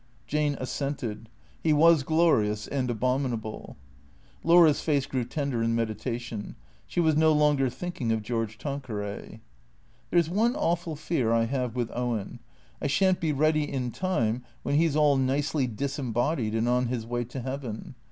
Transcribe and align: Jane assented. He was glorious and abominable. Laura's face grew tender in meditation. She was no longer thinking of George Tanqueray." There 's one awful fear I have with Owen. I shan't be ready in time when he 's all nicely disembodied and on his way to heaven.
Jane 0.25 0.57
assented. 0.59 1.29
He 1.61 1.73
was 1.73 2.01
glorious 2.01 2.65
and 2.65 2.89
abominable. 2.89 3.77
Laura's 4.43 4.81
face 4.81 5.05
grew 5.05 5.23
tender 5.23 5.61
in 5.61 5.75
meditation. 5.75 6.55
She 6.87 6.99
was 6.99 7.15
no 7.15 7.31
longer 7.31 7.69
thinking 7.69 8.11
of 8.11 8.23
George 8.23 8.57
Tanqueray." 8.57 9.41
There 10.09 10.19
's 10.19 10.27
one 10.27 10.55
awful 10.55 10.95
fear 10.95 11.31
I 11.31 11.43
have 11.43 11.75
with 11.75 11.91
Owen. 11.91 12.39
I 12.81 12.87
shan't 12.87 13.19
be 13.19 13.31
ready 13.31 13.71
in 13.71 13.91
time 13.91 14.43
when 14.63 14.73
he 14.73 14.87
's 14.87 14.95
all 14.95 15.17
nicely 15.17 15.67
disembodied 15.67 16.55
and 16.55 16.67
on 16.67 16.87
his 16.87 17.05
way 17.05 17.23
to 17.25 17.39
heaven. 17.39 17.93